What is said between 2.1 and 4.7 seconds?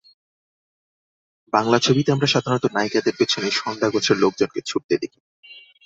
আমরা সাধারণত নায়িকাদের পেছনে ষন্ডা গোছের লোকজনকে